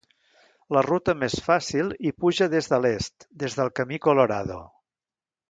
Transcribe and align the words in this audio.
La 0.77 0.81
ruta 0.85 1.13
més 1.23 1.35
fàcil 1.47 1.91
hi 2.07 2.13
puja 2.23 2.47
des 2.55 2.71
de 2.73 2.81
l'est, 2.87 3.29
des 3.45 3.59
del 3.61 3.71
camí 3.83 4.01
Colorado. 4.09 4.59